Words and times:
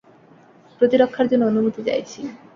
প্রতিরক্ষার 0.81 1.29
জন্য 1.31 1.43
অনুমতি 1.51 1.81
চাইছি! 1.87 2.19